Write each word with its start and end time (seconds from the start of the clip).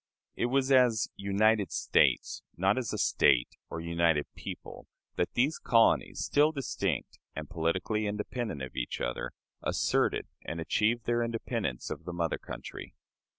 It 0.35 0.47
was 0.47 0.71
as 0.71 1.09
"United 1.15 1.71
States" 1.71 2.41
not 2.57 2.75
as 2.75 2.91
a 2.91 2.97
state, 2.97 3.49
or 3.69 3.79
united 3.79 4.25
people 4.33 4.87
that 5.15 5.33
these 5.33 5.59
colonies 5.59 6.25
still 6.25 6.51
distinct 6.51 7.19
and 7.35 7.47
politically 7.47 8.07
independent 8.07 8.63
of 8.63 8.75
each 8.75 8.99
other 8.99 9.31
asserted 9.61 10.25
and 10.43 10.59
achieved 10.59 11.05
their 11.05 11.21
independence 11.21 11.91
of 11.91 12.05
the 12.05 12.13
mother 12.13 12.39
country. 12.39 12.95